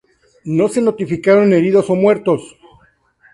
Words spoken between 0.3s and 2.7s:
No se notificaron heridos o muertos.